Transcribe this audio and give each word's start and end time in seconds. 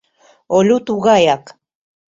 Олю 0.57 0.77
тугаяк. 0.85 1.43